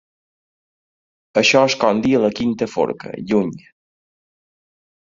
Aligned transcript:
Això 1.43 1.61
és 1.73 1.77
com 1.85 2.03
dir 2.07 2.15
a 2.21 2.23
la 2.25 2.33
quinta 2.41 2.71
forca, 2.75 3.15
lluny. 3.33 3.55